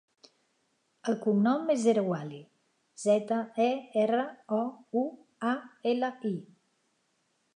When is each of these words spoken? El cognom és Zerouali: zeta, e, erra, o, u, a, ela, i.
El 1.11 1.17
cognom 1.25 1.67
és 1.73 1.81
Zerouali: 1.83 2.39
zeta, 3.03 3.37
e, 3.67 3.69
erra, 4.05 4.23
o, 4.61 4.61
u, 5.01 5.03
a, 5.53 5.55
ela, 5.95 6.13
i. 6.33 6.35